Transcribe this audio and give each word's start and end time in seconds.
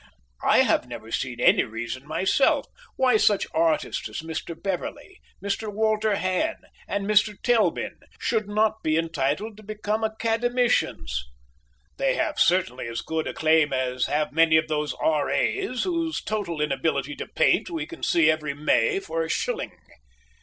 I 0.41 0.61
have 0.63 0.87
never 0.87 1.11
seen 1.11 1.39
any 1.39 1.63
reason 1.63 2.07
myself 2.07 2.65
why 2.95 3.17
such 3.17 3.45
artists 3.53 4.09
as 4.09 4.21
Mr. 4.21 4.59
Beverley, 4.59 5.21
Mr. 5.43 5.71
Walter 5.71 6.15
Hann, 6.15 6.55
and 6.87 7.05
Mr. 7.05 7.39
Telbin 7.43 7.99
should 8.17 8.47
not 8.49 8.81
be 8.81 8.97
entitled 8.97 9.57
to 9.57 9.63
become 9.63 10.03
Academicians. 10.03 11.25
They 11.97 12.15
have 12.15 12.39
certainly 12.39 12.87
as 12.87 13.01
good 13.01 13.27
a 13.27 13.33
claim 13.35 13.73
as 13.73 14.07
have 14.07 14.33
many 14.33 14.57
of 14.57 14.67
those 14.67 14.95
R.A.'s 14.95 15.83
whose 15.83 16.19
total 16.23 16.61
inability 16.61 17.15
to 17.17 17.27
paint 17.27 17.69
we 17.69 17.85
can 17.85 18.01
see 18.01 18.31
every 18.31 18.55
May 18.55 18.99
for 18.99 19.21
a 19.21 19.29
shilling. 19.29 19.77